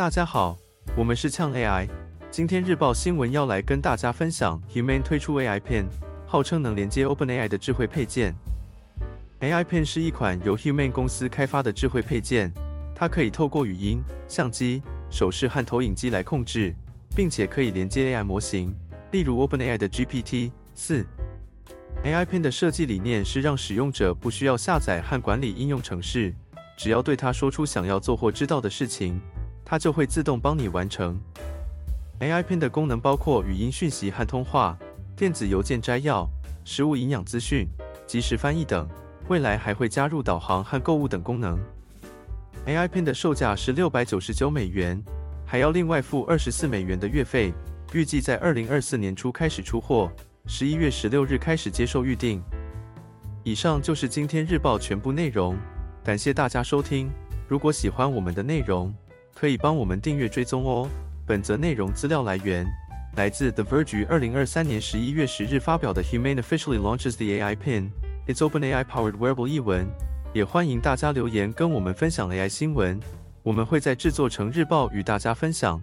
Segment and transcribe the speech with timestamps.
[0.00, 0.56] 大家好，
[0.96, 1.86] 我们是呛 AI。
[2.30, 5.84] 今天日报新闻要来跟大家分享，Humane 推出 AI Pen，
[6.26, 8.34] 号称能连接 OpenAI 的智慧配件。
[9.40, 12.50] AI Pen 是一款由 Humane 公司开发的智慧配件，
[12.94, 16.74] 它可以透过语音、相机、手势和投影机来控制，
[17.14, 18.74] 并且可以连接 AI 模型，
[19.10, 21.04] 例如 OpenAI 的 GPT 四。
[22.04, 26.34] AI Pen 的设计理念是让使用者不需要下载和管理应用程式，
[26.78, 29.20] 只要对它说出想要做或知道的事情。
[29.70, 31.16] 它就会自动帮你完成。
[32.18, 34.76] AI Pen 的功能包括语音讯息和通话、
[35.14, 36.28] 电子邮件摘要、
[36.64, 37.68] 食物营养资讯、
[38.04, 38.88] 即时翻译等。
[39.28, 41.56] 未来还会加入导航和购物等功能。
[42.66, 45.00] AI Pen 的售价是六百九十九美元，
[45.46, 47.54] 还要另外付二十四美元的月费。
[47.92, 50.10] 预计在二零二四年初开始出货，
[50.46, 52.42] 十一月十六日开始接受预定。
[53.44, 55.56] 以上就是今天日报全部内容，
[56.02, 57.08] 感谢大家收听。
[57.46, 58.92] 如果喜欢我们的内容，
[59.40, 60.86] 可以帮我们订阅追踪哦。
[61.26, 62.66] 本则内容资料来源
[63.16, 67.88] 来自 The Verge 二零二三年十一月十日发表的 Humane officially launches the AI Pin,
[68.26, 69.86] its OpenAI powered wearable 译文。
[70.34, 73.00] 也欢迎大家留言跟我们分享 AI 新闻，
[73.42, 75.80] 我们会在制作成日报与大家分享。